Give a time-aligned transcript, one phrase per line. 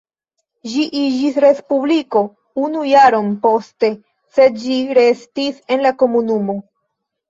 [0.69, 2.23] Ĝi iĝis respubliko
[2.63, 3.95] unu jaron poste
[4.41, 6.63] sed ĝi restis en la Komunumo.